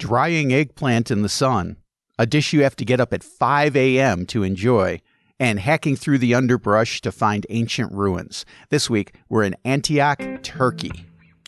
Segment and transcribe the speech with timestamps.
[0.00, 1.76] drying eggplant in the sun,
[2.18, 4.26] a dish you have to get up at 5 a.m.
[4.26, 5.00] to enjoy,
[5.38, 8.44] and hacking through the underbrush to find ancient ruins.
[8.70, 10.90] This week, we're in Antioch, Turkey.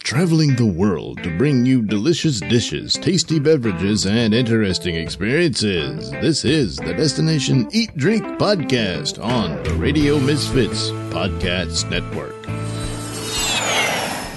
[0.02, 6.10] Traveling the world to bring you delicious dishes, tasty beverages, and interesting experiences.
[6.10, 12.41] This is the Destination Eat Drink Podcast on the Radio Misfits Podcast Network.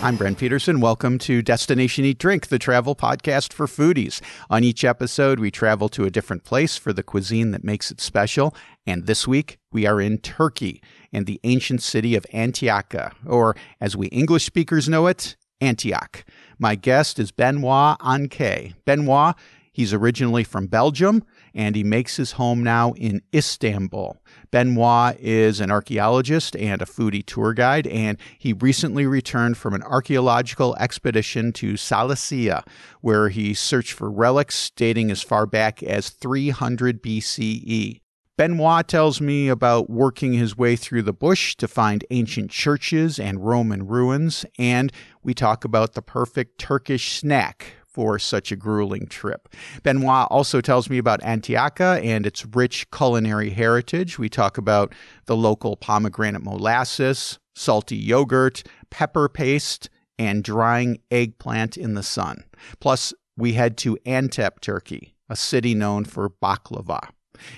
[0.05, 0.81] I'm Brent Peterson.
[0.81, 4.21] Welcome to Destination Eat Drink, the travel podcast for foodies.
[4.51, 7.99] On each episode, we travel to a different place for the cuisine that makes it
[7.99, 8.55] special.
[8.85, 10.79] And this week, we are in Turkey,
[11.11, 16.23] in the ancient city of Antiochia, or as we English speakers know it, Antioch.
[16.59, 18.75] My guest is Benoit Hanquet.
[18.85, 19.33] Benoit,
[19.73, 21.23] he's originally from Belgium
[21.55, 24.21] and he makes his home now in Istanbul.
[24.55, 29.83] Benoit is an archaeologist and a foodie tour guide, and he recently returned from an
[29.83, 32.63] archaeological expedition to Cilicia,
[33.01, 37.99] where he searched for relics dating as far back as 300 BCE.
[38.37, 43.45] Benoit tells me about working his way through the bush to find ancient churches and
[43.45, 44.89] Roman ruins, and
[45.21, 49.47] we talk about the perfect Turkish snack for such a grueling trip.
[49.83, 54.19] Benoit also tells me about Antiochia and its rich culinary heritage.
[54.19, 54.93] We talk about
[55.27, 62.43] the local pomegranate molasses, salty yogurt, pepper paste, and drying eggplant in the sun.
[62.81, 66.99] Plus, we head to Antep, Turkey, a city known for baklava.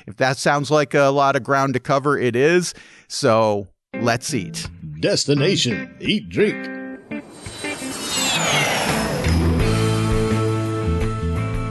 [0.06, 2.76] If that sounds like a lot of ground to cover, it is.
[3.08, 3.68] So
[4.02, 4.70] let's eat.
[5.00, 6.78] Destination Eat Drink.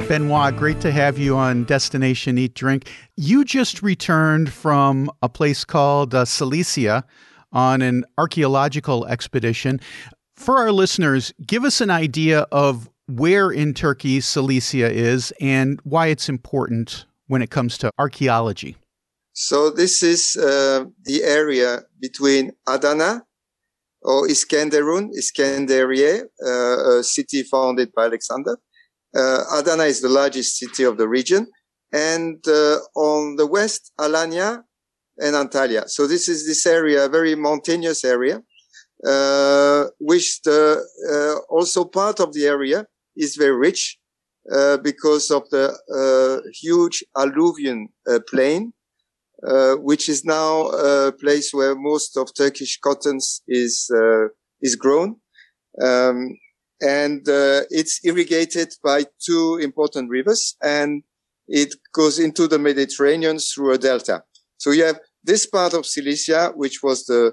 [0.08, 2.88] Benoit, great to have you on Destination Eat Drink.
[3.16, 7.04] You just returned from a place called uh, Cilicia
[7.52, 9.80] on an archaeological expedition.
[10.36, 16.06] For our listeners, give us an idea of where in Turkey Cilicia is and why
[16.06, 18.76] it's important when it comes to archaeology.
[19.32, 23.24] So this is uh, the area between Adana
[24.02, 28.56] or Iskenderun, Iskenderiye, uh, a city founded by Alexander,
[29.16, 31.46] Adana is the largest city of the region.
[31.92, 34.62] And uh, on the west, Alanya
[35.18, 35.88] and Antalya.
[35.88, 38.42] So this is this area, a very mountainous area,
[39.06, 43.98] uh, which the, uh, also part of the area is very rich
[44.52, 47.88] uh, because of the uh, huge alluvian
[48.28, 48.72] plain,
[49.78, 53.90] which is now a place where most of Turkish cottons is
[54.62, 55.16] is grown.
[55.82, 56.30] Um,
[56.80, 61.02] and uh, it's irrigated by two important rivers and
[61.48, 64.22] it goes into the Mediterranean through a delta.
[64.58, 67.32] So you have this part of Cilicia, which was the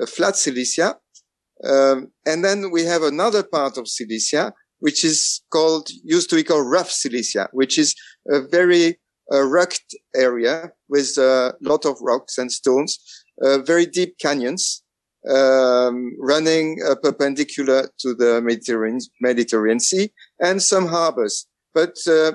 [0.00, 0.96] uh, flat Cilicia.
[1.64, 6.44] Um, and then we have another part of Cilicia, which is called, used to be
[6.44, 7.94] called rough Cilicia, which is
[8.30, 8.98] a very
[9.32, 9.80] uh, rugged
[10.14, 12.98] area with a lot of rocks and stones,
[13.42, 14.82] uh, very deep canyons
[15.28, 20.10] um, running uh, perpendicular to the Mediterranean, Mediterranean Sea
[20.40, 22.32] and some harbors, but uh,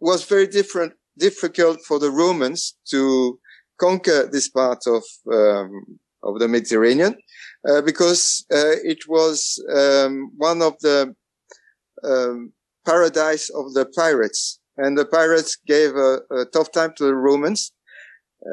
[0.00, 3.38] was very different, difficult for the Romans to
[3.78, 5.02] conquer this part of
[5.32, 7.14] um, of the Mediterranean
[7.68, 11.14] uh, because uh, it was um, one of the
[12.02, 12.52] um,
[12.84, 17.72] paradise of the pirates, and the pirates gave a, a tough time to the Romans.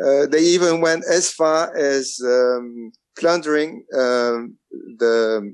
[0.06, 4.58] Uh, they even went as far as um, plundering um,
[4.98, 5.54] the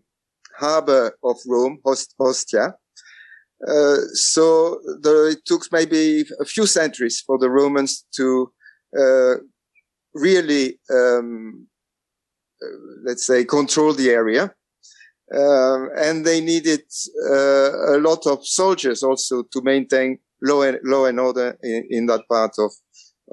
[0.57, 2.73] harbor of Rome, Host, Ostia.
[3.67, 8.51] Uh, so the, it took maybe a few centuries for the Romans to
[8.97, 9.35] uh,
[10.13, 11.67] really, um,
[12.63, 14.53] uh, let's say, control the area.
[15.35, 16.83] Um, and they needed
[17.29, 22.05] uh, a lot of soldiers also to maintain law and, law and order in, in
[22.05, 22.71] that part of,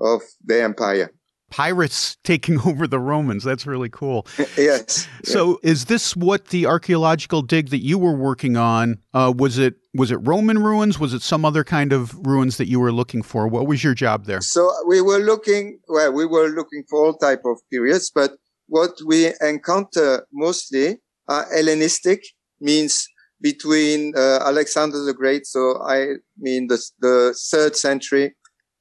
[0.00, 1.11] of the empire
[1.54, 3.44] pirates taking over the Romans.
[3.44, 4.26] That's really cool.
[4.56, 5.09] yes.
[5.22, 5.70] So, yeah.
[5.70, 8.98] is this what the archaeological dig that you were working on?
[9.12, 10.98] Uh, was it was it Roman ruins?
[10.98, 13.46] Was it some other kind of ruins that you were looking for?
[13.46, 14.40] What was your job there?
[14.40, 15.79] So we were looking.
[15.88, 18.32] Well, we were looking for all type of periods, but
[18.67, 20.99] what we encounter mostly
[21.29, 22.25] are Hellenistic,
[22.61, 23.08] means
[23.40, 25.46] between uh, Alexander the Great.
[25.46, 28.34] So I mean the the third century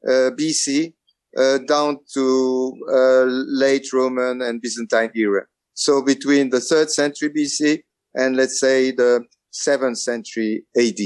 [0.07, 0.93] uh, BC
[1.37, 5.45] uh, down to uh, late Roman and Byzantine era.
[5.73, 7.83] So between the third century BC
[8.15, 10.99] and let's say the seventh century AD.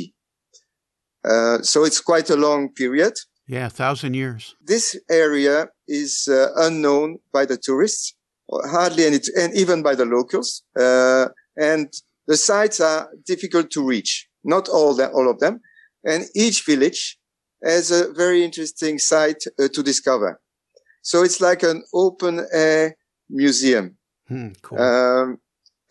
[1.23, 3.13] Uh, so it's quite a long period.
[3.47, 4.55] Yeah, a thousand years.
[4.61, 8.13] This area is uh, unknown by the tourists,
[8.51, 10.63] hardly any, and even by the locals.
[10.77, 11.91] Uh, and
[12.27, 14.27] the sites are difficult to reach.
[14.43, 15.61] Not all, the, all of them.
[16.03, 17.17] And each village
[17.63, 20.39] has a very interesting site uh, to discover.
[21.01, 22.95] So it's like an open air
[23.29, 24.79] museum, Hmm, cool.
[24.79, 25.37] um,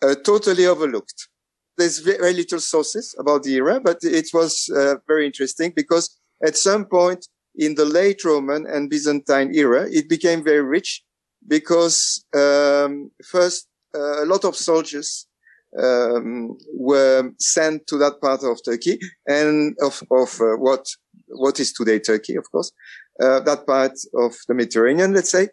[0.01, 1.27] uh, totally overlooked.
[1.77, 6.55] There's very little sources about the era, but it was uh, very interesting because at
[6.55, 11.03] some point in the late Roman and Byzantine era, it became very rich
[11.47, 15.27] because um, first uh, a lot of soldiers
[15.81, 20.85] um, were sent to that part of Turkey and of, of uh, what
[21.29, 22.71] what is today Turkey, of course,
[23.21, 25.49] uh, that part of the Mediterranean, let's say.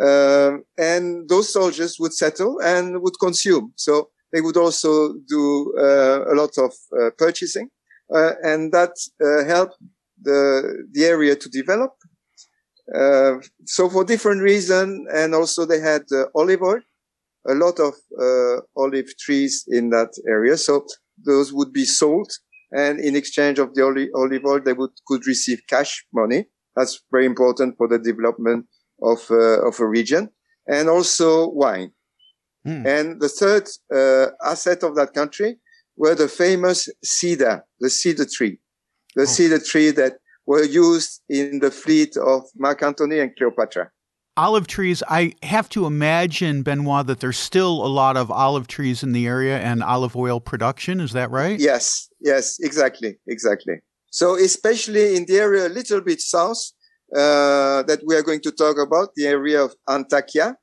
[0.00, 3.72] Um, and those soldiers would settle and would consume.
[3.76, 7.70] So they would also do uh, a lot of uh, purchasing,
[8.14, 8.92] uh, and that
[9.24, 9.76] uh, helped
[10.20, 11.92] the the area to develop.
[12.94, 16.02] Uh, so for different reasons, and also they had
[16.34, 16.80] olive oil,
[17.48, 17.94] a lot of
[18.76, 20.56] olive trees in that area.
[20.56, 20.86] So
[21.24, 22.30] those would be sold,
[22.82, 23.82] and in exchange of the
[24.20, 26.40] olive oil, they would could receive cash money.
[26.76, 28.66] That's very important for the development
[29.12, 30.22] of uh, of a region,
[30.74, 31.28] and also
[31.62, 31.90] wine.
[32.64, 32.86] Hmm.
[32.96, 33.64] And the third
[33.94, 35.50] uh, asset of that country
[35.96, 38.54] were the famous cedar, the cedar tree,
[39.14, 39.32] the Oh.
[39.36, 40.14] cedar tree that
[40.50, 43.90] were used in the fleet of Mark Antony and Cleopatra.
[44.38, 49.02] olive trees, I have to imagine, Benoit, that there's still a lot of olive trees
[49.02, 51.00] in the area and olive oil production.
[51.00, 51.58] Is that right?
[51.58, 51.84] Yes,
[52.26, 53.76] yes, exactly, exactly.
[54.10, 56.62] So especially in the area a little bit south
[57.14, 60.54] uh, that we are going to talk about, the area of Antakya,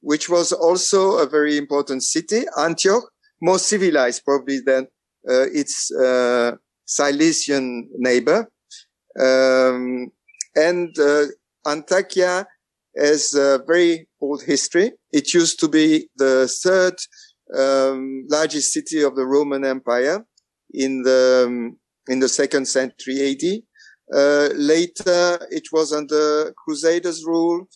[0.00, 2.42] which was also a very important city.
[2.56, 3.04] Antioch,
[3.42, 4.82] more civilized probably than
[5.28, 6.52] uh, its uh,
[6.86, 8.48] Cilician neighbor.
[9.18, 10.08] Um,
[10.54, 11.26] and uh,
[11.66, 12.46] Antakya
[12.96, 14.92] has a very old history.
[15.12, 16.96] It used to be the third
[17.58, 20.24] um, largest city of the Roman Empire
[20.72, 21.76] in the um,
[22.08, 23.62] in the second century AD.
[24.14, 27.68] Uh, later, it was under Crusaders' rule,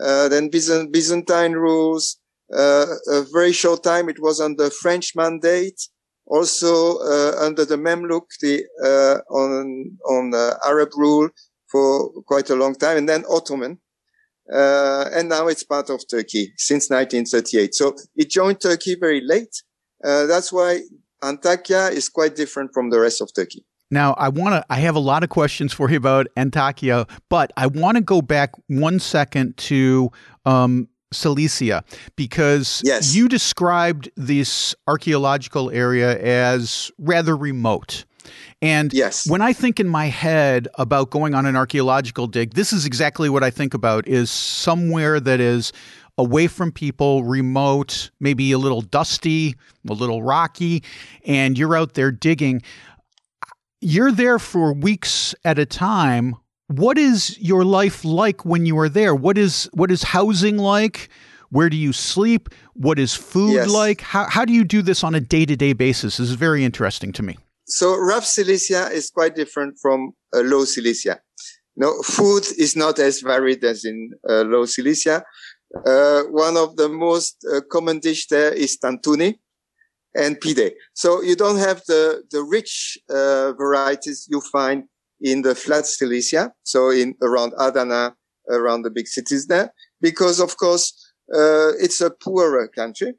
[0.00, 2.18] uh, then Byzant- Byzantine rules.
[2.56, 5.80] Uh, a very short time, it was under French mandate.
[6.26, 6.98] Also
[7.44, 10.32] under the Memluk, the uh, on on
[10.64, 11.28] Arab rule
[11.66, 13.80] for quite a long time, and then Ottoman.
[14.52, 17.74] Uh, and now it's part of Turkey since 1938.
[17.74, 19.54] So it joined Turkey very late.
[20.04, 20.80] Uh, that's why
[21.22, 23.64] Antakya is quite different from the rest of Turkey.
[23.90, 27.52] Now, I want to, I have a lot of questions for you about Antakya, but
[27.56, 30.10] I want to go back one second to
[30.44, 31.82] um, Cilicia
[32.14, 33.14] because Yes.
[33.16, 38.04] you described this archaeological area as rather remote.
[38.62, 39.28] And Yes.
[39.28, 43.28] when I think in my head about going on an archaeological dig, this is exactly
[43.28, 45.72] what I think about is somewhere that is
[46.20, 49.54] away from people, remote, maybe a little dusty,
[49.88, 50.82] a little rocky,
[51.24, 52.62] and you're out there digging.
[53.80, 56.36] You're there for weeks at a time.
[56.68, 59.14] What is your life like when you are there?
[59.14, 61.08] What is what is housing like?
[61.50, 62.48] Where do you sleep?
[62.74, 63.68] What is food Yes.
[63.70, 64.00] like?
[64.02, 66.18] How how do you do this on a day-to-day basis?
[66.18, 67.38] This is very interesting to me.
[67.66, 71.20] So rough Cilicia is quite different from uh, low Cilicia.
[71.76, 75.22] No, food is not as varied as in uh, low Cilicia.
[75.86, 79.38] Uh, one of the most uh, common dish there is tantuni
[80.14, 80.72] and pide.
[80.94, 84.84] So you don't have the, the rich, uh, varieties you find
[85.20, 86.52] in the flat Cilicia.
[86.64, 88.16] So in around Adana,
[88.50, 90.92] around the big cities there, because of course,
[91.32, 93.14] uh, it's a poorer country.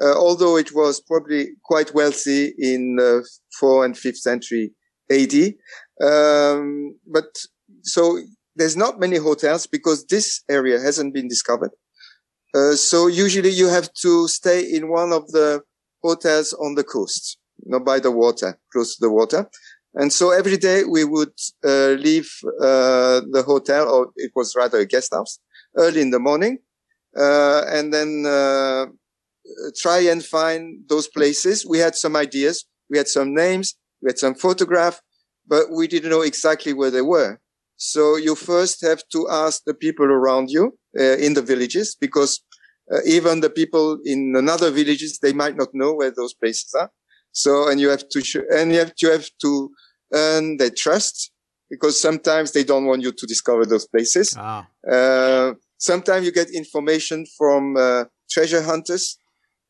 [0.00, 3.28] Uh, although it was probably quite wealthy in the
[3.60, 4.72] fourth and fifth century
[5.10, 5.34] AD.
[6.02, 7.26] Um, but
[7.82, 8.18] so
[8.56, 11.72] there's not many hotels because this area hasn't been discovered.
[12.54, 15.62] Uh, so usually you have to stay in one of the
[16.02, 19.48] hotels on the coast, know, by the water, close to the water.
[19.94, 21.32] And so every day we would
[21.64, 22.30] uh, leave
[22.60, 25.38] uh, the hotel, or it was rather a guest house,
[25.76, 26.58] early in the morning,
[27.16, 28.86] uh, and then uh,
[29.76, 31.66] try and find those places.
[31.66, 35.00] We had some ideas, we had some names, we had some photograph,
[35.46, 37.40] but we didn't know exactly where they were.
[37.82, 42.40] So you first have to ask the people around you uh, in the villages because
[42.92, 46.92] uh, even the people in another villages, they might not know where those places are.
[47.32, 49.70] So, and you have to, sh- and you have, you have to
[50.12, 51.32] earn their trust
[51.68, 54.36] because sometimes they don't want you to discover those places.
[54.38, 54.68] Ah.
[54.88, 59.18] Uh, sometimes you get information from uh, treasure hunters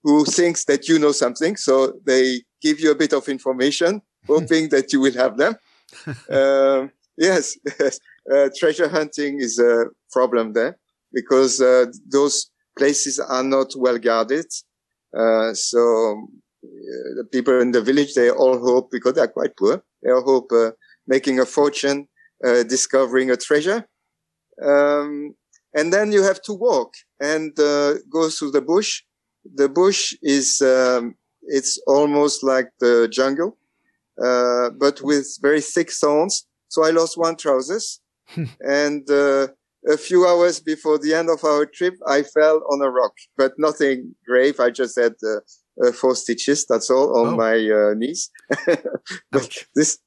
[0.02, 4.68] who thinks that you know something, so they give you a bit of information, hoping
[4.68, 5.54] that you will have them.
[6.30, 7.98] Um yes, yes.
[8.32, 10.78] Uh, treasure hunting is a problem there
[11.12, 14.46] because uh, those places are not well guarded.
[15.16, 15.80] Uh, so
[16.64, 19.82] uh, the people in the village they all hope because they are quite poor.
[20.02, 20.70] They all hope uh,
[21.06, 22.08] making a fortune,
[22.44, 23.86] uh, discovering a treasure.
[24.62, 25.34] Um,
[25.74, 29.02] and then you have to walk and go through the bush.
[29.54, 33.56] The bush is um, it's almost like the jungle,
[34.16, 36.46] but with very thick thorns.
[36.72, 38.00] So I lost one trousers,
[38.60, 39.48] and uh,
[39.86, 43.52] a few hours before the end of our trip, I fell on a rock, but
[43.58, 44.58] nothing grave.
[44.58, 45.40] I just had uh,
[45.84, 46.64] uh, four stitches.
[46.66, 47.36] That's all on oh.
[47.36, 48.30] my uh, knees.
[49.30, 49.98] but this,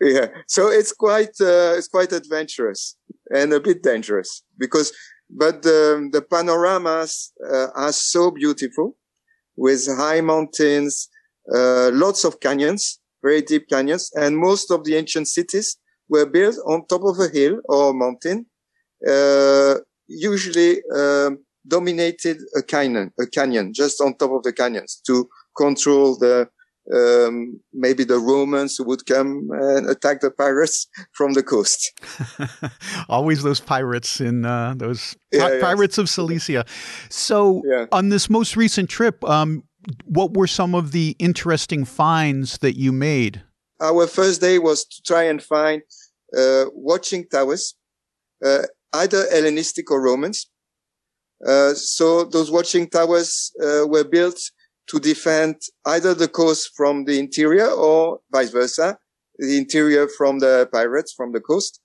[0.00, 0.26] yeah.
[0.48, 2.96] So it's quite it's quite adventurous
[3.32, 4.92] and a bit dangerous because,
[5.30, 8.96] but the, the panoramas uh, are so beautiful
[9.54, 11.08] with high mountains,
[11.54, 15.76] uh, lots of canyons, very deep canyons, and most of the ancient cities
[16.10, 18.46] were built on top of a hill or mountain,
[19.08, 19.76] uh,
[20.08, 26.18] usually um, dominated a canyon, a canyon just on top of the canyons to control
[26.18, 26.48] the
[26.92, 31.92] um, maybe the Romans who would come and attack the pirates from the coast.
[33.08, 36.64] Always those pirates in uh, those yeah, pirates of Cilicia.
[37.08, 37.86] So, yeah.
[37.92, 39.62] on this most recent trip, um,
[40.04, 43.42] what were some of the interesting finds that you made?
[43.80, 45.82] Our first day was to try and find
[46.36, 47.74] uh, watching towers,
[48.44, 50.50] uh, either Hellenistic or Romans.
[51.46, 54.38] Uh, so those watching towers uh, were built
[54.88, 55.56] to defend
[55.86, 58.98] either the coast from the interior or vice versa,
[59.38, 61.80] the interior from the pirates from the coast.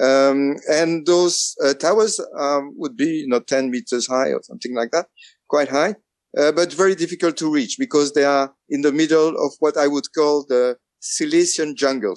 [0.00, 4.74] Um, and those uh, towers um, would be, you know, 10 meters high or something
[4.74, 5.06] like that,
[5.48, 5.94] quite high,
[6.38, 9.86] uh, but very difficult to reach because they are in the middle of what I
[9.86, 12.16] would call the Cilician jungle.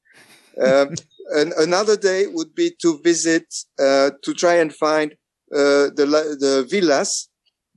[0.62, 0.90] um,
[1.30, 3.46] and another day would be to visit,
[3.78, 5.12] uh, to try and find
[5.54, 7.28] uh, the, the villas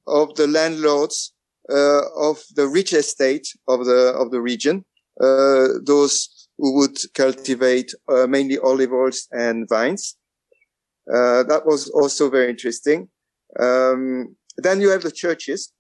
[0.08, 1.34] of the landlords
[1.70, 4.84] uh, of the rich estate of the of the region.
[5.22, 10.17] Uh, those who would cultivate uh, mainly olive oils and vines.
[11.08, 13.10] that was also very interesting.
[13.60, 15.72] Um, then you have the churches,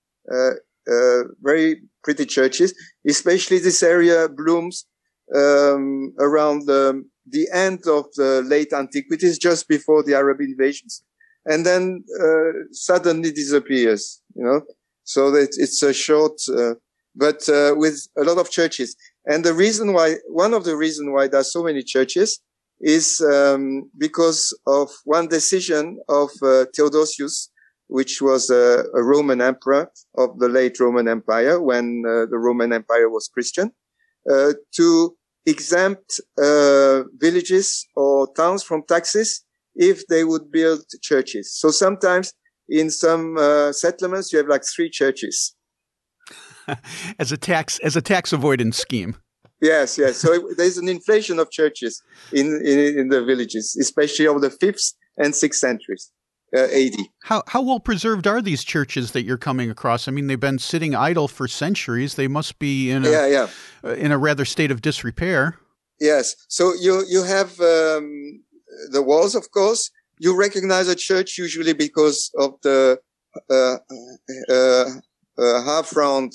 [1.41, 2.73] very pretty churches.
[3.07, 4.85] Especially this area blooms
[5.35, 11.03] um, around the, the end of the late antiquities, just before the Arab invasions,
[11.45, 14.21] and then uh, suddenly disappears.
[14.35, 14.61] You know,
[15.03, 16.75] so that it's a short, uh,
[17.15, 18.95] but uh, with a lot of churches.
[19.25, 22.39] And the reason why, one of the reasons why there are so many churches
[22.79, 27.50] is um, because of one decision of uh, Theodosius,
[27.91, 32.71] which was a, a, Roman emperor of the late Roman Empire when uh, the Roman
[32.71, 33.71] Empire was Christian,
[34.31, 39.43] uh, to exempt uh, villages or towns from taxes
[39.75, 41.53] if they would build churches.
[41.53, 42.33] So sometimes
[42.69, 45.53] in some uh, settlements, you have like three churches.
[47.19, 49.17] as a tax as a tax avoidance scheme.
[49.61, 50.17] Yes, yes.
[50.17, 54.93] So there's an inflation of churches in, in, in the villages, especially over the fifth
[55.17, 56.09] and sixth centuries.
[56.53, 56.95] Uh, AD.
[57.23, 60.09] How how well preserved are these churches that you're coming across?
[60.09, 62.15] I mean, they've been sitting idle for centuries.
[62.15, 63.47] They must be in a yeah, yeah.
[63.83, 65.57] Uh, in a rather state of disrepair.
[66.01, 66.35] Yes.
[66.49, 68.43] So you you have um,
[68.91, 69.89] the walls, of course,
[70.19, 72.99] you recognize a church usually because of the
[73.49, 73.77] uh,
[74.49, 74.85] uh,
[75.37, 76.33] uh, half round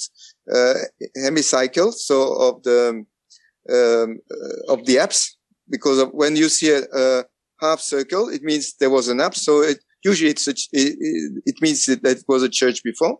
[0.52, 0.74] uh,
[1.16, 5.36] hemicycle, so of the um, uh, of the apse.
[5.68, 7.24] Because of when you see a, a,
[7.60, 9.42] half circle, it means there was an apse.
[9.42, 13.18] So it, usually it's a, it, it, means that it was a church before.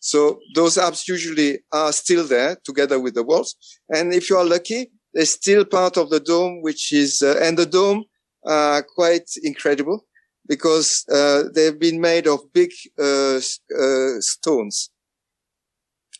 [0.00, 3.54] So those apses usually are still there together with the walls.
[3.88, 7.56] And if you are lucky, there's still part of the dome, which is, uh, and
[7.56, 8.04] the dome
[8.44, 10.04] are quite incredible
[10.48, 14.90] because uh, they've been made of big uh, uh, stones,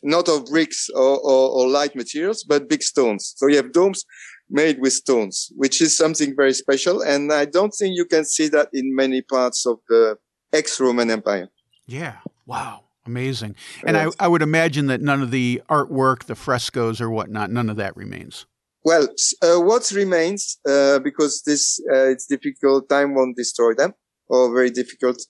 [0.01, 3.33] not of bricks or, or, or, light materials, but big stones.
[3.35, 4.05] So you have domes
[4.49, 7.01] made with stones, which is something very special.
[7.01, 10.17] And I don't think you can see that in many parts of the
[10.51, 11.49] ex-Roman Empire.
[11.85, 12.17] Yeah.
[12.45, 12.81] Wow.
[13.05, 13.55] Amazing.
[13.85, 14.15] And yes.
[14.19, 17.75] I, I would imagine that none of the artwork, the frescoes or whatnot, none of
[17.77, 18.45] that remains.
[18.85, 19.07] Well,
[19.41, 23.93] uh, what remains, uh, because this, uh, it's difficult, time won't destroy them,
[24.27, 25.25] or very difficult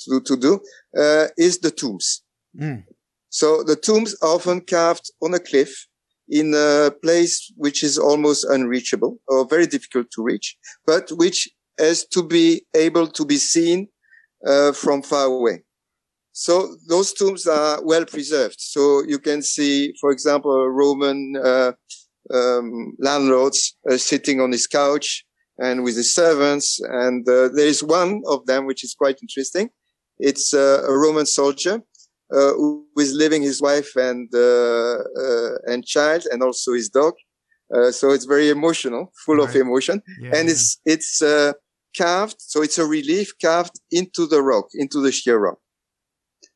[0.00, 0.60] to, to do,
[0.96, 2.22] uh, is the tombs.
[2.58, 2.84] Mm.
[3.30, 5.86] So the tombs are often carved on a cliff
[6.28, 10.56] in a place which is almost unreachable or very difficult to reach,
[10.86, 13.88] but which has to be able to be seen
[14.46, 15.62] uh, from far away.
[16.32, 18.56] So those tombs are well preserved.
[18.58, 21.72] So you can see, for example, Roman uh,
[22.32, 25.24] um, landlords uh, sitting on his couch
[25.58, 26.80] and with his servants.
[26.84, 29.70] And uh, there is one of them which is quite interesting.
[30.18, 31.82] It's uh, a Roman soldier
[32.30, 34.28] who is leaving his wife and
[35.66, 37.14] and child and also his dog
[37.74, 39.48] Uh, so it's very emotional, full right.
[39.48, 40.52] of emotion, yeah, and yeah.
[40.52, 41.52] it's it's uh,
[41.96, 42.36] carved.
[42.38, 45.58] So it's a relief carved into the rock, into the sheer rock,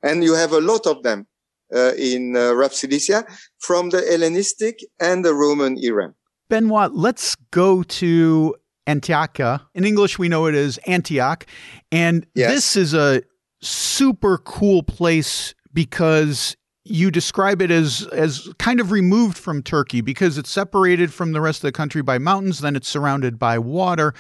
[0.03, 1.27] and you have a lot of them
[1.75, 3.27] uh, in uh, Rough Cilicia
[3.59, 6.15] from the Hellenistic and the Roman era.
[6.49, 9.39] Benoit, let's go to Antioch.
[9.75, 11.45] In English, we know it as Antioch,
[11.91, 12.51] and yes.
[12.51, 13.23] this is a
[13.61, 20.37] super cool place because you describe it as as kind of removed from Turkey because
[20.37, 24.15] it's separated from the rest of the country by mountains, then it's surrounded by water,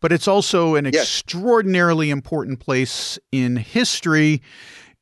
[0.00, 0.94] but it's also an yes.
[0.94, 4.42] extraordinarily important place in history.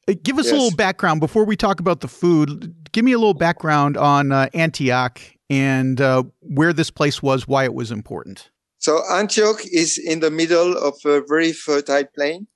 [0.09, 0.53] Uh, give us yes.
[0.53, 2.75] a little background before we talk about the food.
[2.93, 7.65] Give me a little background on uh, Antioch and uh, where this place was, why
[7.65, 8.51] it was important.
[8.79, 12.47] So Antioch is in the middle of a very fertile plain.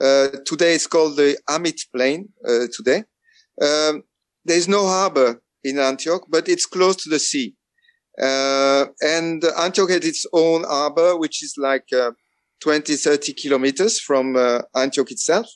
[0.00, 2.28] Uh, today it's called the Amik Plain.
[2.46, 3.04] Uh, today,
[3.62, 4.02] um,
[4.44, 7.54] there's no harbor in Antioch, but it's close to the sea.
[8.20, 12.12] Uh, and Antioch has its own harbor, which is like uh,
[12.60, 15.46] 20, 30 kilometers from uh, Antioch itself.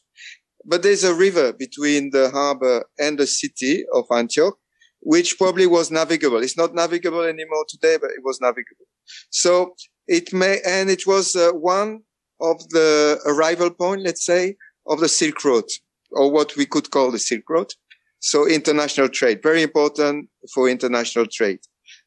[0.65, 4.57] But there's a river between the harbor and the city of Antioch,
[5.01, 6.43] which probably was navigable.
[6.43, 8.87] It's not navigable anymore today, but it was navigable.
[9.31, 9.75] So
[10.07, 12.03] it may, and it was uh, one
[12.41, 15.65] of the arrival point, let's say, of the Silk Road,
[16.11, 17.73] or what we could call the Silk Road.
[18.21, 21.61] So international trade, very important for international trade,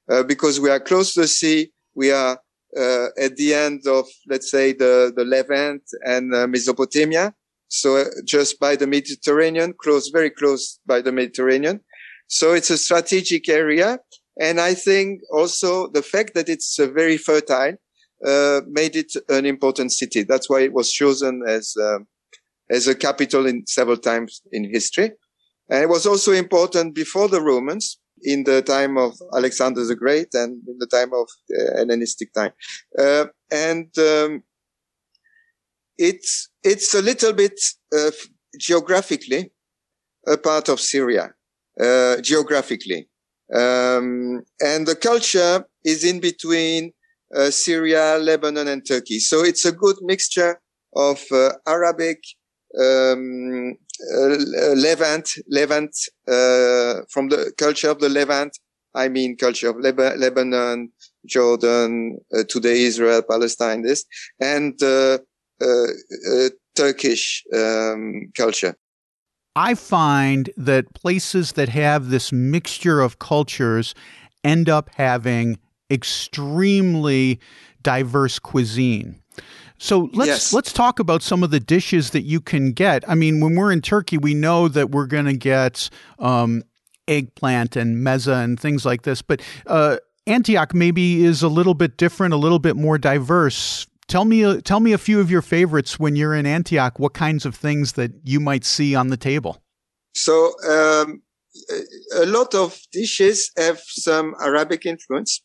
[0.10, 1.72] uh, because we are close to the sea.
[1.96, 2.40] We are
[2.78, 7.34] uh, at the end of, let's say, the, the Levant and uh, Mesopotamia.
[7.68, 11.82] So uh, just by the Mediterranean, close, very close by the Mediterranean.
[12.28, 14.00] So it's a strategic area.
[14.40, 17.76] And I think also the fact that it's uh, very fertile,
[18.26, 20.24] uh, made it an important city.
[20.24, 21.76] That's why it was chosen as,
[22.70, 25.12] as a capital in several times in history.
[25.70, 30.34] And it was also important before the Romans in the time of Alexander the Great
[30.34, 32.52] and in the time of uh, Hellenistic time.
[32.98, 34.44] Uh, and um,
[35.98, 37.60] it's it's a little bit
[37.96, 38.12] uh,
[38.60, 39.52] geographically
[40.28, 41.34] a part of Syria,
[41.80, 43.10] uh, geographically,
[43.54, 47.01] um, and the culture is in between uh,
[47.50, 49.20] Syria, Lebanon, and Turkey.
[49.20, 50.60] So it's a good mixture
[50.96, 52.20] of uh, Arabic,
[52.80, 53.76] um,
[54.14, 54.36] uh,
[54.76, 55.92] Levant, Levant,
[56.28, 58.58] uh, from the culture of the Levant.
[58.94, 60.92] I mean, culture of Leba- Lebanon,
[61.26, 64.04] Jordan, uh, today Israel, Palestine, this,
[64.42, 64.78] and
[66.76, 68.76] Turkish um, culture.
[69.56, 73.94] I find that places that have this mixture of cultures
[74.44, 75.60] end up having
[75.92, 77.40] extremely
[77.82, 79.22] diverse cuisine.
[79.78, 80.54] So let's yes.
[80.54, 83.08] let's talk about some of the dishes that you can get.
[83.10, 86.64] I mean, when we're in Turkey, we know that we're going to get um,
[87.08, 91.98] eggplant and meze and things like this, but uh, Antioch maybe is a little bit
[91.98, 93.88] different, a little bit more diverse.
[94.08, 97.00] Tell me, tell me a few of your favorites when you're in Antioch.
[97.00, 99.64] What kinds of things that you might see on the table?
[100.14, 101.24] So um,
[102.16, 105.42] a lot of dishes have some Arabic influence,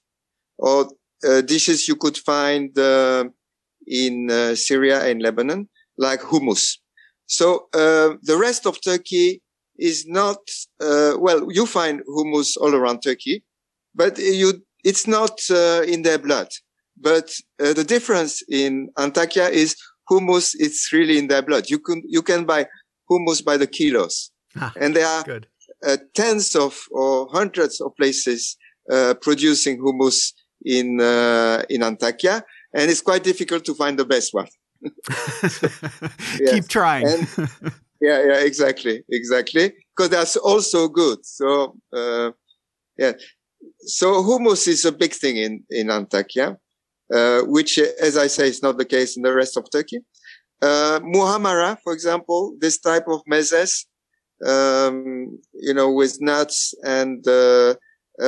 [0.59, 0.91] or
[1.27, 2.77] uh, dishes you could find.
[2.79, 3.25] Uh,
[3.87, 6.79] in uh, Syria and Lebanon, like hummus.
[7.27, 9.43] So uh, the rest of Turkey
[9.79, 10.39] is not
[10.81, 11.47] uh, well.
[11.51, 13.45] You find hummus all around Turkey,
[13.95, 16.49] but you it's not uh, in their blood.
[16.99, 19.77] But uh, the difference in Antakya is
[20.11, 20.55] hummus.
[20.59, 21.69] It's really in their blood.
[21.69, 22.67] You can you can buy
[23.11, 25.25] hummus by the kilos, ah, and there are
[25.87, 28.57] uh, tens of or hundreds of places
[29.21, 30.33] producing hummus
[30.67, 31.01] in
[31.71, 32.43] in Antakya
[32.77, 34.49] and it's quite difficult to find the best one.
[34.83, 36.51] yes.
[36.51, 37.07] Keep trying.
[37.07, 37.27] and,
[38.01, 39.73] yeah, yeah, exactly, exactly.
[39.97, 41.25] Because that's also good.
[41.25, 42.33] So, uh,
[42.99, 43.13] yeah.
[43.81, 46.57] So hummus is a big thing in in Antakya,
[47.13, 50.01] uh, which, as I say, is not the case in the rest of Turkey.
[50.63, 53.87] Uh, muhammara, for example, this type of mezes,
[54.47, 57.75] um, you know, with nuts and uh,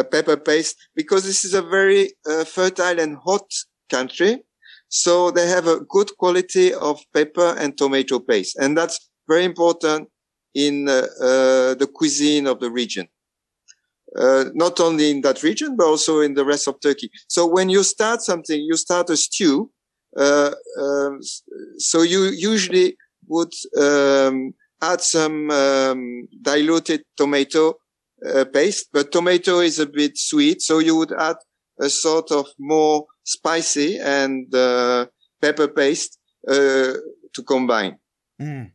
[0.05, 3.48] pepper paste, because this is a very uh, fertile and hot
[3.90, 4.42] country.
[4.88, 8.57] So they have a good quality of pepper and tomato paste.
[8.59, 10.09] And that's very important
[10.55, 13.09] in uh, uh, the cuisine of the region.
[14.16, 17.11] Uh, not only in that region, but also in the rest of Turkey.
[17.29, 19.70] So when you start something, you start a stew.
[20.16, 21.20] Uh, um,
[21.77, 22.96] so you usually
[23.27, 27.74] would um, add some um, diluted tomato
[28.26, 31.37] uh, paste, but tomato is a bit sweet, so you would add
[31.81, 35.07] a sort of more spicy and uh,
[35.40, 36.94] pepper paste uh,
[37.35, 37.98] to combine.
[38.40, 38.72] Mm.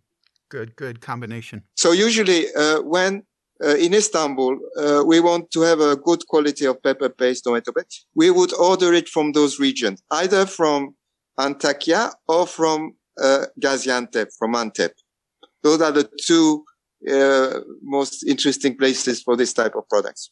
[0.49, 1.63] Good, good combination.
[1.75, 3.23] So usually uh, when
[3.63, 7.71] uh, in Istanbul, uh, we want to have a good quality of pepper paste, tomato
[7.71, 8.05] paste.
[8.13, 10.95] We would order it from those regions, either from
[11.39, 14.91] Antakya or from uh, Gaziantep, from Antep.
[15.61, 16.65] Those are the two
[17.11, 20.31] uh, most interesting places for this type of products.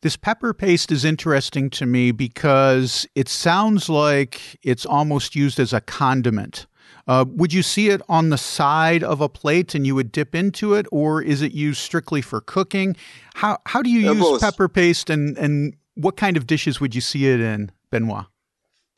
[0.00, 5.72] This pepper paste is interesting to me because it sounds like it's almost used as
[5.72, 6.66] a condiment.
[7.08, 10.34] Uh, would you see it on the side of a plate and you would dip
[10.34, 12.94] into it, or is it used strictly for cooking?
[13.34, 14.40] How how do you uh, use both.
[14.40, 18.26] pepper paste, and and what kind of dishes would you see it in, Benoit?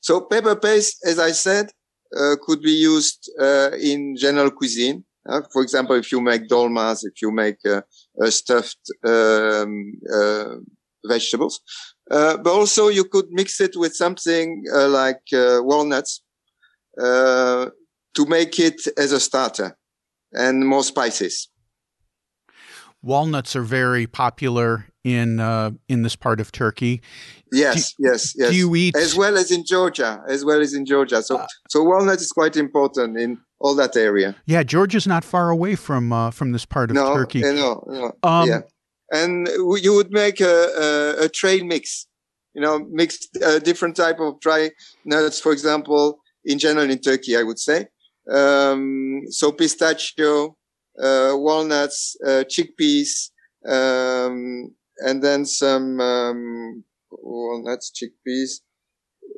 [0.01, 1.71] So pepper paste, as I said,
[2.19, 5.05] uh, could be used uh, in general cuisine.
[5.31, 7.83] Uh, for example, if you make dolmas, if you make uh,
[8.31, 9.93] stuffed um,
[11.07, 11.61] vegetables,
[12.09, 16.23] but also you could mix it with something like walnuts
[16.99, 19.77] to make it as a starter
[20.33, 21.49] and more spices.
[23.03, 27.03] Walnuts are very popular in uh, in this part of Turkey.
[27.53, 28.51] Yes, do, yes, yes.
[28.51, 31.23] Do you eat as well as in Georgia, as well as in Georgia?
[31.23, 34.37] So, uh, so walnut is quite important in all that area.
[34.47, 37.41] Yeah, Georgia's not far away from uh, from this part of no, Turkey.
[37.41, 38.61] No, no, um, yeah.
[39.13, 42.07] And you would make a, a, a trail mix.
[42.55, 44.71] You know, mix a uh, different type of dry
[45.05, 45.41] nuts.
[45.41, 47.87] For example, in general in Turkey, I would say
[48.31, 50.57] um, so pistachio,
[51.03, 53.31] uh, walnuts, uh, chickpeas,
[53.67, 58.61] um, and then some um, walnuts, chickpeas,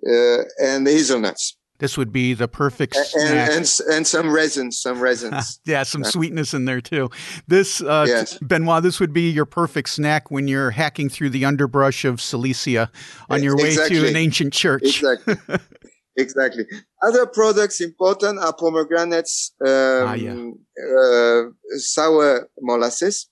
[0.07, 1.57] uh, and hazelnuts.
[1.83, 3.51] This would be the perfect and, snack.
[3.51, 5.59] And, and some resins, some resins.
[5.67, 7.11] yeah, some sweetness in there too.
[7.49, 8.39] This, uh, yes.
[8.39, 12.89] Benoit, this would be your perfect snack when you're hacking through the underbrush of Cilicia
[13.29, 13.99] on your exactly.
[13.99, 15.03] way to an ancient church.
[15.03, 15.35] Exactly.
[16.17, 16.67] exactly.
[17.03, 20.37] Other products important are pomegranates, um, ah, yeah.
[20.37, 21.43] uh,
[21.79, 23.29] sour molasses.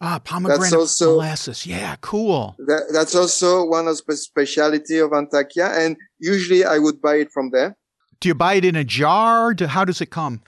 [0.00, 1.66] Ah, pomegranate also, molasses.
[1.66, 2.54] Yeah, cool.
[2.58, 7.32] That, that's also one of the specialty of Antakya, and usually I would buy it
[7.32, 7.76] from there.
[8.20, 9.54] Do you buy it in a jar?
[9.66, 10.42] How does it come?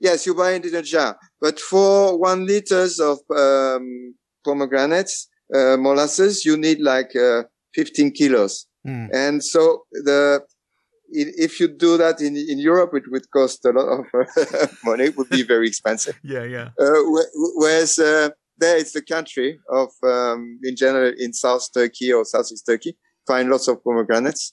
[0.00, 1.18] Yes, you buy it in a jar.
[1.40, 8.66] But for one liters of um, pomegranates uh, molasses, you need like uh, 15 kilos.
[8.86, 9.08] Mm.
[9.12, 10.42] And so the
[11.16, 15.04] if you do that in, in Europe, it would cost a lot of money.
[15.04, 16.18] It would be very expensive.
[16.24, 16.68] yeah, yeah.
[16.78, 17.02] Uh,
[17.56, 22.64] whereas uh, there, it's the country of, um, in general, in South Turkey or Southeast
[22.66, 24.52] Turkey, find lots of pomegranates.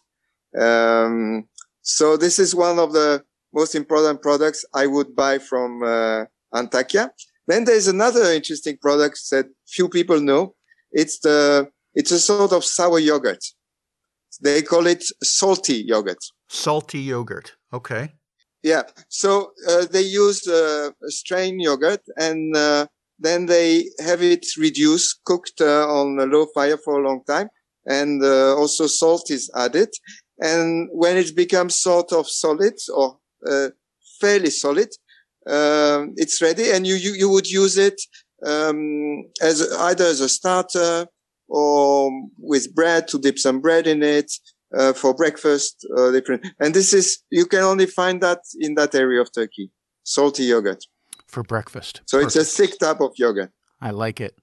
[0.59, 1.47] Um,
[1.81, 7.09] so this is one of the most important products I would buy from uh, Antakya.
[7.47, 10.55] Then there's another interesting product that few people know.
[10.91, 13.43] It's the it's a sort of sour yogurt.
[14.41, 16.23] They call it salty yogurt.
[16.47, 17.53] Salty yogurt.
[17.73, 18.13] Okay.
[18.63, 18.83] Yeah.
[19.09, 22.87] So uh, they use uh, strain yogurt and uh,
[23.21, 27.49] then they have it reduced, cooked uh, on a low fire for a long time.
[27.85, 29.89] And uh, also salt is added.
[30.39, 33.17] And when it becomes sort of solid or
[33.49, 33.69] uh,
[34.19, 34.89] fairly solid,
[35.47, 36.71] um, it's ready.
[36.71, 38.01] And you, you, you would use it
[38.45, 41.07] um, as either as a starter
[41.47, 44.31] or with bread to dip some bread in it
[44.77, 46.47] uh, for breakfast, uh, different.
[46.59, 49.69] And this is, you can only find that in that area of Turkey.
[50.03, 50.83] Salty yogurt.
[51.31, 52.01] For breakfast.
[52.05, 52.35] So Perfect.
[52.35, 53.51] it's a thick type of yogurt.
[53.79, 54.35] I like it.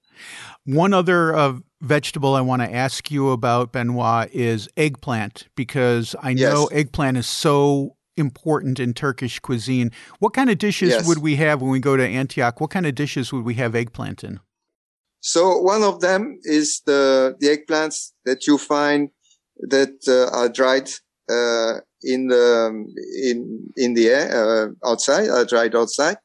[0.64, 6.32] One other uh, vegetable I want to ask you about, Benoit, is eggplant, because I
[6.32, 6.80] know yes.
[6.80, 9.92] eggplant is so important in Turkish cuisine.
[10.18, 11.06] What kind of dishes yes.
[11.06, 12.60] would we have when we go to Antioch?
[12.60, 14.40] What kind of dishes would we have eggplant in?
[15.20, 19.10] So one of them is the, the eggplants that you find
[19.60, 20.88] that uh, are dried
[21.30, 22.86] uh, in the
[23.22, 26.16] in in the air uh, outside, are dried outside.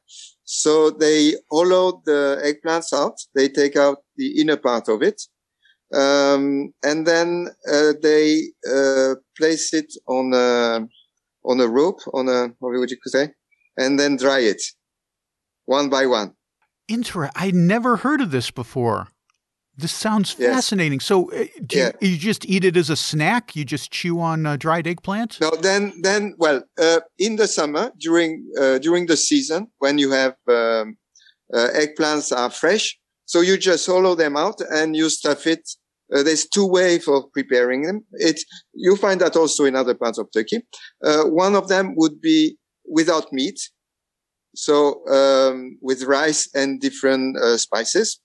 [0.44, 3.14] So they hollow the eggplants out.
[3.34, 5.22] They take out the inner part of it,
[5.94, 10.86] um, and then uh, they uh, place it on a
[11.44, 13.30] on a rope, on a what would you say,
[13.76, 14.62] and then dry it
[15.66, 16.32] one by one.
[16.88, 17.32] Interesting.
[17.34, 19.08] I never heard of this before.
[19.76, 20.54] This sounds yes.
[20.54, 21.00] fascinating.
[21.00, 21.92] So, uh, do yeah.
[22.00, 23.56] you, you, just eat it as a snack?
[23.56, 25.40] You just chew on uh, dried eggplant?
[25.40, 30.12] No, then, then, well, uh, in the summer during uh, during the season when you
[30.12, 30.96] have um,
[31.52, 35.68] uh, eggplants are fresh, so you just hollow them out and you stuff it.
[36.14, 38.04] Uh, there's two ways of preparing them.
[38.12, 38.40] It
[38.74, 40.62] you find that also in other parts of Turkey.
[41.00, 42.56] one of them would be
[42.86, 43.58] without meat,
[44.54, 48.20] so um, with rice and different spices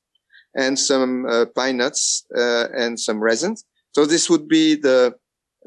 [0.56, 3.66] and some uh, pine nuts uh, and some resins.
[3.92, 5.16] So this would be the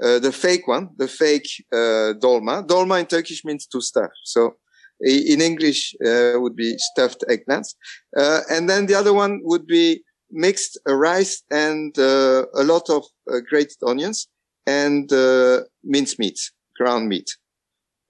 [0.02, 2.66] uh, the fake one, the fake dolma.
[2.66, 4.10] Dolma in Turkish means to stuff.
[4.24, 4.56] So
[5.04, 7.74] In English, uh, would be stuffed eggplants.
[8.16, 13.04] Uh, and then the other one would be mixed rice and uh, a lot of
[13.30, 14.28] uh, grated onions
[14.66, 16.38] and uh, minced meat,
[16.76, 17.28] ground meat.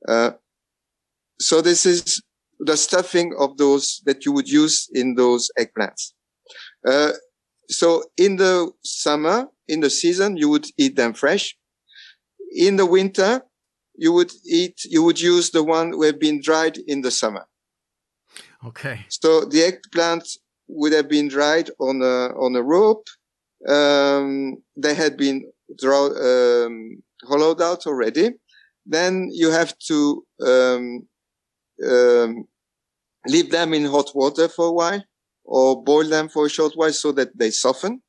[0.07, 0.33] Uh,
[1.41, 2.23] so this is
[2.61, 6.13] the stuffing of those that you would use in those eggplants.
[6.87, 7.13] Uh,
[7.69, 11.57] so in the summer, in the season, you would eat them fresh.
[12.55, 13.43] In the winter,
[13.97, 17.47] you would eat, you would use the one who have been dried in the summer.
[18.67, 19.05] Okay.
[19.09, 20.29] So the eggplant
[20.69, 23.07] would have been dried on a, on a rope.
[23.69, 28.31] Um, they had been draw, um, hollowed out already.
[28.85, 31.09] Then you have to, um,
[31.89, 32.45] um,
[33.29, 35.03] leave them in hot water for a while
[35.45, 38.03] or boil them for a short while so that they soften.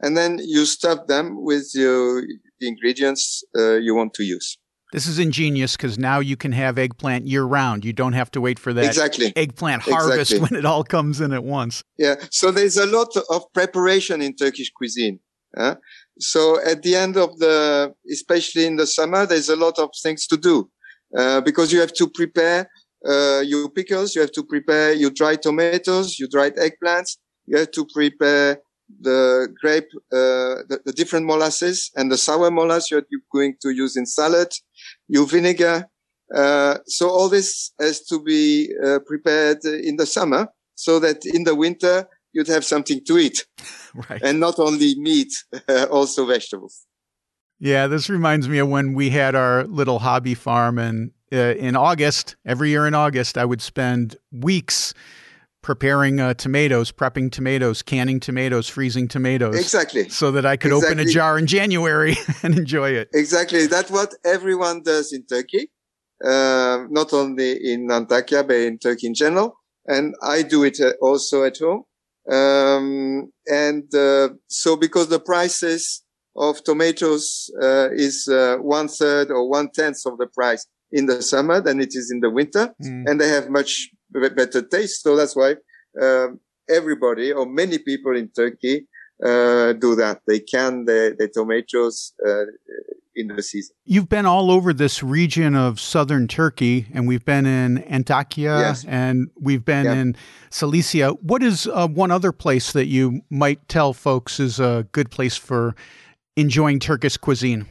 [0.00, 2.22] And then you stuff them with your,
[2.60, 4.58] the ingredients uh, you want to use.
[4.92, 7.84] This is ingenious because now you can have eggplant year round.
[7.84, 9.32] You don't have to wait for that exactly.
[9.34, 10.38] eggplant harvest exactly.
[10.40, 11.82] when it all comes in at once.
[11.98, 12.14] Yeah.
[12.30, 15.18] So there's a lot of preparation in Turkish cuisine.
[15.56, 15.74] Uh,
[16.20, 20.26] so at the end of the, especially in the summer, there's a lot of things
[20.28, 20.70] to do
[21.16, 22.68] uh, because you have to prepare
[23.08, 27.16] uh, your pickles, you have to prepare your dried tomatoes, your dried eggplants,
[27.46, 28.60] you have to prepare
[29.00, 33.96] the grape, uh, the, the, different molasses and the sour molasses you're going to use
[33.96, 34.48] in salad,
[35.08, 35.88] your vinegar.
[36.34, 41.44] Uh, so all this has to be uh, prepared in the summer so that in
[41.44, 43.46] the winter you'd have something to eat.
[44.10, 44.20] Right.
[44.22, 45.32] And not only meat,
[45.90, 46.84] also vegetables.
[47.58, 51.76] Yeah, this reminds me of when we had our little hobby farm and uh, in
[51.76, 54.94] August, every year in August, I would spend weeks
[55.66, 59.56] preparing uh, tomatoes, prepping tomatoes, canning tomatoes, freezing tomatoes.
[59.56, 60.08] Exactly.
[60.08, 61.02] So that I could exactly.
[61.02, 63.08] open a jar in January and enjoy it.
[63.12, 63.66] Exactly.
[63.66, 65.72] That's what everyone does in Turkey.
[66.24, 69.58] Uh, not only in Antakya, but in Turkey in general.
[69.86, 71.82] And I do it uh, also at home.
[72.30, 76.02] Um, and, uh, so because the prices
[76.36, 81.22] of tomatoes, uh, is, uh, one third or one tenth of the price in the
[81.22, 82.74] summer than it is in the winter.
[82.82, 83.04] Mm.
[83.08, 85.02] And they have much better taste.
[85.02, 85.56] So that's why,
[86.00, 88.86] um, everybody or many people in Turkey,
[89.24, 90.20] uh, do that.
[90.26, 92.44] They can the, the tomatoes, uh,
[93.16, 93.74] in the season.
[93.84, 98.84] You've been all over this region of southern Turkey, and we've been in Antakya yes.
[98.84, 99.96] and we've been yep.
[99.96, 100.16] in
[100.50, 101.10] Cilicia.
[101.22, 105.36] What is uh, one other place that you might tell folks is a good place
[105.36, 105.74] for
[106.36, 107.66] enjoying Turkish cuisine?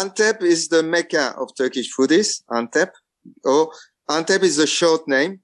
[0.00, 2.42] Antep is the mecca of Turkish foodies.
[2.50, 2.90] Antep.
[3.46, 3.72] Oh,
[4.10, 5.40] Antep is the short name.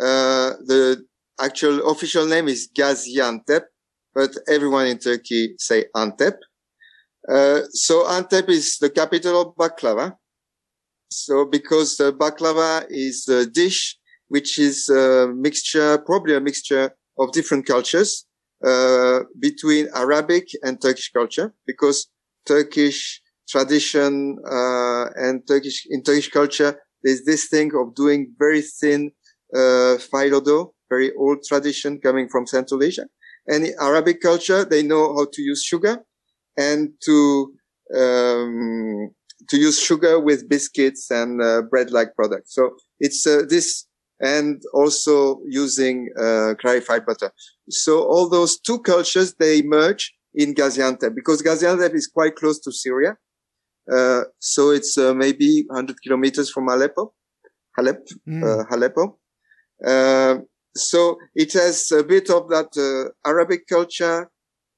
[0.00, 1.04] Uh, the
[1.40, 3.62] actual official name is Gaziantep,
[4.12, 6.36] but everyone in Turkey say Antep.
[7.28, 10.16] Uh, so Antep is the capital of baklava.
[11.08, 13.96] So because the baklava is a dish
[14.28, 18.26] which is a mixture, probably a mixture of different cultures,
[18.66, 22.08] uh, between Arabic and Turkish culture, because
[22.46, 23.21] Turkish
[23.52, 29.00] tradition, uh, and Turkish, in Turkish culture, there's this thing of doing very thin,
[29.54, 33.06] uh, phyllo dough, very old tradition coming from Central Asia.
[33.46, 35.94] And in Arabic culture, they know how to use sugar
[36.56, 37.16] and to
[38.00, 39.10] um,
[39.50, 42.54] to use sugar with biscuits and uh, bread-like products.
[42.54, 42.62] So
[43.00, 43.86] it's uh, this,
[44.20, 47.30] and also using uh, clarified butter.
[47.68, 52.72] So all those two cultures they merge in Gaziantep because Gaziantep is quite close to
[52.72, 53.16] Syria.
[53.90, 57.14] Uh, so it's uh, maybe 100 kilometers from Aleppo,
[57.78, 58.66] Halep, mm.
[58.70, 59.18] Aleppo.
[60.74, 64.30] so it has a bit of that Arabic culture,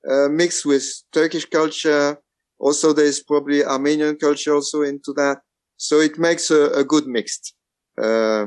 [0.08, 2.18] uh, mixed with Turkish culture.
[2.58, 5.38] Also, there's probably Armenian culture also into that.
[5.76, 7.40] So it makes a, a good mix.
[8.00, 8.46] Uh,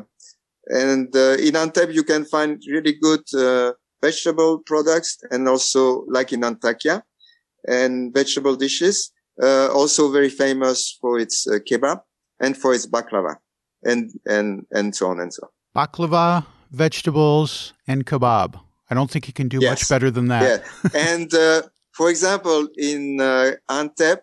[0.67, 6.31] and uh, in Antep, you can find really good uh, vegetable products and also like
[6.31, 7.01] in Antakya
[7.67, 9.11] and vegetable dishes.
[9.41, 12.01] Uh, also very famous for its uh, kebab
[12.39, 13.35] and for its baklava
[13.83, 15.87] and, and, and so on and so on.
[15.87, 18.59] Baklava, vegetables, and kebab.
[18.89, 19.71] I don't think you can do yes.
[19.71, 20.63] much better than that.
[20.83, 20.89] Yeah.
[20.95, 24.19] and uh, for example, in uh, Antep,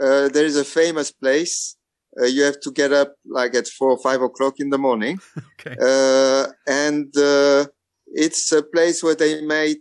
[0.00, 1.76] uh, there is a famous place.
[2.20, 5.18] Uh, you have to get up like at four or five o'clock in the morning.
[5.60, 5.76] okay.
[5.80, 7.66] Uh, and uh,
[8.06, 9.80] it's a place where they made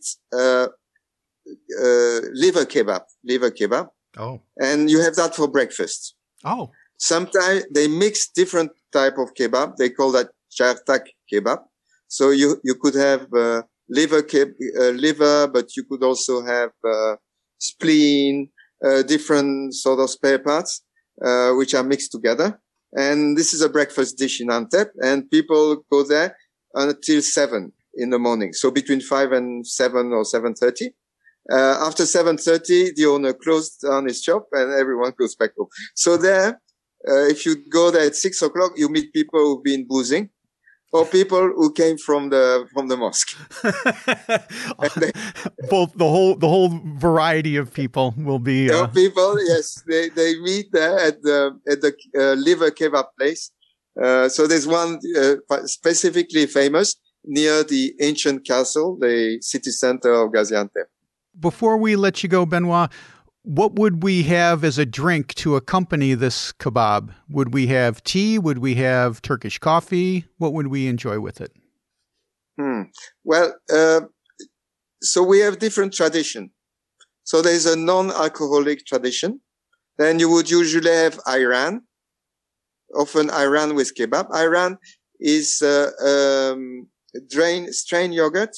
[2.33, 3.89] liver kebab, liver kebab.
[4.17, 4.41] Oh.
[4.59, 6.15] And you have that for breakfast.
[6.43, 6.71] Oh.
[6.97, 9.75] Sometimes they mix different type of kebab.
[9.77, 11.59] They call that chartak kebab.
[12.07, 13.27] So you, you could have,
[13.89, 17.15] liver, uh, liver, but you could also have uh,
[17.57, 18.49] spleen,
[18.85, 20.83] uh, different sort of spare parts,
[21.57, 22.59] which are mixed together.
[22.93, 26.37] And this is a breakfast dish in Antep and people go there
[26.75, 28.53] until seven in the morning.
[28.53, 30.91] So between five and seven or 7.30.
[31.51, 35.67] Uh, after 7.30, the owner closed down his shop and everyone goes back home.
[35.95, 36.61] So there,
[37.07, 40.29] uh, if you go there at six o'clock, you meet people who've been boozing
[40.93, 43.35] or people who came from the from the mosque.
[45.01, 45.11] they,
[45.69, 48.71] Both the whole the whole variety of people will be.
[48.71, 48.87] Uh...
[48.87, 53.51] People, yes, they they meet there at the at the uh, liver kebab place.
[54.01, 60.31] Uh, so there's one uh, specifically famous near the ancient castle, the city center of
[60.31, 60.87] Gaziantep.
[61.39, 62.89] Before we let you go, Benoit,
[63.43, 67.13] what would we have as a drink to accompany this kebab?
[67.29, 68.39] Would we have tea?
[68.39, 70.25] Would we have Turkish coffee?
[70.37, 71.51] What would we enjoy with it?
[72.57, 72.83] Hmm.
[73.23, 74.01] Well, uh,
[75.01, 76.51] so we have different tradition.
[77.23, 79.41] So there's a non-alcoholic tradition.
[79.97, 81.81] Then you would usually have ayran,
[82.95, 84.29] often ayran with kebab.
[84.29, 84.77] Ayran
[85.19, 85.91] is uh,
[86.53, 86.87] um,
[87.29, 88.55] drain strain yogurt,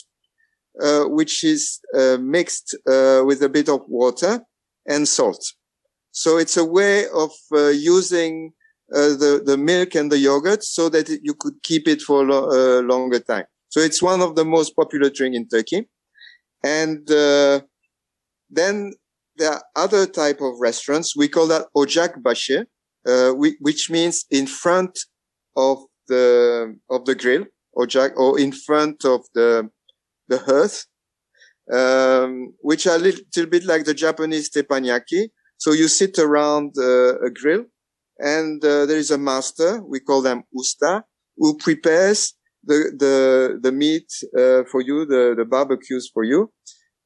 [1.07, 4.41] which is uh, mixed uh, with a bit of water
[4.87, 5.43] and salt.
[6.11, 8.53] So it's a way of uh, using
[8.93, 12.25] uh, the, the milk and the yogurt so that you could keep it for a
[12.25, 13.45] lo- uh, longer time.
[13.69, 15.89] So it's one of the most popular drink in Turkey.
[16.63, 17.61] And uh,
[18.49, 18.93] then
[19.35, 21.15] there are other type of restaurants.
[21.15, 22.65] We call that ocak başı,
[23.05, 24.97] uh, which means in front
[25.57, 29.69] of the, of the grill, ocak, or in front of the,
[30.27, 30.85] the hearth
[31.73, 35.29] um, which are a little bit like the Japanese teppanyaki.
[35.57, 37.65] So you sit around uh, a grill
[38.19, 41.03] and uh, there is a master, we call them usta,
[41.37, 42.33] who prepares
[42.63, 44.07] the, the, the meat
[44.37, 46.51] uh, for you, the, the barbecues for you.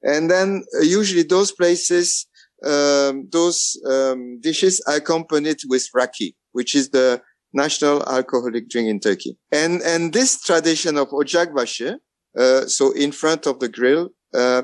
[0.03, 2.27] And then uh, usually those places,
[2.65, 7.21] um, those um, dishes are accompanied with raki, which is the
[7.53, 9.37] national alcoholic drink in Turkey.
[9.51, 11.97] And, and this tradition of ocak başı,
[12.37, 14.63] uh, so in front of the grill, uh,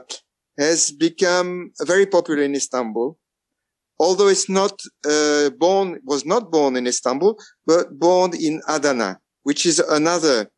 [0.57, 3.17] has become very popular in Istanbul.
[3.99, 9.65] Although it's not uh, born, was not born in Istanbul, but born in Adana, which
[9.65, 10.51] is another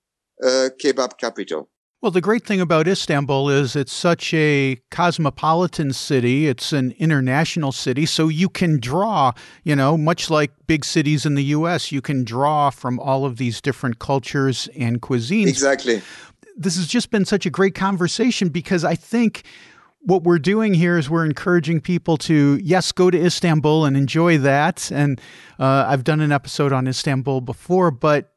[0.44, 1.70] uh, kebab capital.
[2.02, 6.48] Well, the great thing about Istanbul is it's such a cosmopolitan city.
[6.48, 8.06] It's an international city.
[8.06, 12.24] So you can draw, you know, much like big cities in the U.S., you can
[12.24, 15.48] draw from all of these different cultures and cuisines.
[15.48, 16.02] Exactly
[16.58, 19.44] this has just been such a great conversation because I think
[20.02, 24.38] what we're doing here is we're encouraging people to yes go to istanbul and enjoy
[24.40, 24.92] that.
[24.92, 25.22] And
[25.60, 28.34] uh, i've done an episode on istanbul before but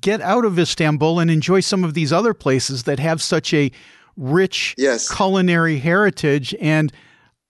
[0.00, 3.70] get out of istanbul and enjoy some of these other places that have such a
[4.16, 5.14] rich yes.
[5.14, 6.54] culinary heritage.
[6.60, 6.92] And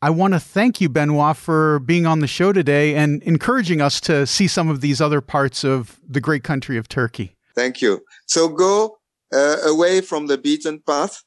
[0.00, 4.00] i want to thank you benoit for being on the show today and encouraging us
[4.02, 7.36] to see some of these other parts of the great country of turkey.
[7.54, 8.00] Thank you.
[8.26, 8.96] So go
[9.32, 11.22] away from the beaten path.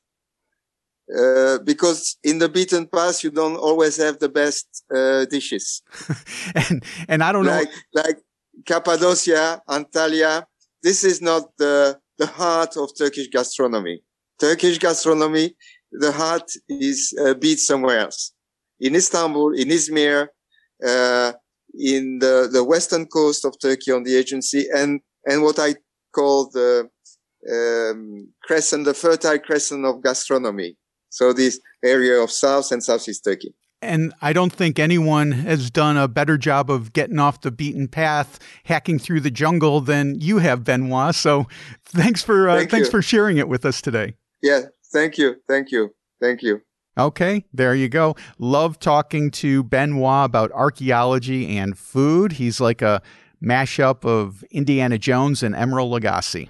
[1.15, 5.83] Uh, because in the beaten path you don't always have the best uh, dishes.
[6.55, 8.17] and and I don't like, know, like
[8.65, 10.45] Cappadocia, Antalya.
[10.81, 14.01] This is not the the heart of Turkish gastronomy.
[14.39, 15.55] Turkish gastronomy,
[15.91, 18.33] the heart is uh, beat somewhere else.
[18.79, 20.27] In Istanbul, in Izmir,
[20.85, 21.33] uh,
[21.77, 25.75] in the the western coast of Turkey on the Sea, and and what I
[26.13, 26.89] call the
[27.51, 30.77] um, crescent, the fertile crescent of gastronomy.
[31.09, 33.53] So this area of South and Southeast Turkey.
[33.81, 37.87] And I don't think anyone has done a better job of getting off the beaten
[37.87, 41.13] path, hacking through the jungle than you have, Benoit.
[41.13, 41.47] So
[41.85, 42.91] thanks for uh, Thank thanks you.
[42.91, 44.15] for sharing it with us today.
[44.41, 46.61] Yeah, thank you, thank you, thank you.
[46.97, 48.15] Okay, there you go.
[48.39, 52.33] Love talking to Benoit about archaeology and food.
[52.33, 53.01] He's like a
[53.43, 56.47] mashup of Indiana Jones and Emeril Lagasse.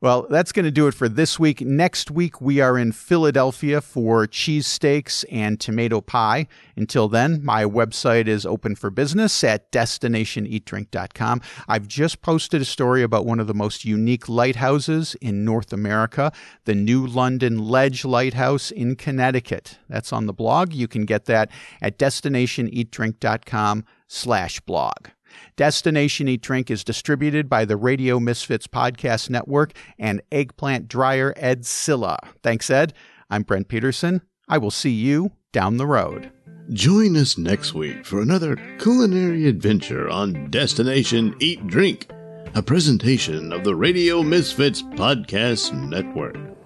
[0.00, 1.60] Well, that's going to do it for this week.
[1.60, 6.46] Next week, we are in Philadelphia for cheesesteaks and tomato pie.
[6.76, 11.40] Until then, my website is open for business at destinationeatdrink.com.
[11.66, 16.30] I've just posted a story about one of the most unique lighthouses in North America,
[16.64, 19.78] the New London Ledge Lighthouse in Connecticut.
[19.88, 20.72] That's on the blog.
[20.72, 21.50] You can get that
[21.82, 25.08] at destinationeatdrink.com slash blog.
[25.56, 31.64] Destination Eat Drink is distributed by the Radio Misfits Podcast Network and Eggplant Dryer Ed
[31.64, 32.18] Silla.
[32.42, 32.94] Thanks, Ed.
[33.30, 34.22] I'm Brent Peterson.
[34.48, 36.30] I will see you down the road.
[36.72, 42.10] Join us next week for another culinary adventure on Destination Eat Drink,
[42.54, 46.57] a presentation of the Radio Misfits Podcast Network.